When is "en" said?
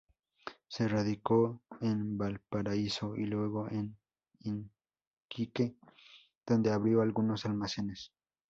1.79-2.17, 3.69-3.95